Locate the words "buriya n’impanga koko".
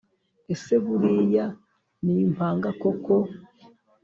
0.83-3.15